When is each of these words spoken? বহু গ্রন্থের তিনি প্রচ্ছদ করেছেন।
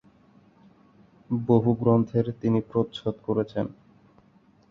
বহু 1.29 1.69
গ্রন্থের 1.73 2.25
তিনি 2.41 2.59
প্রচ্ছদ 2.61 3.15
করেছেন। 3.23 3.65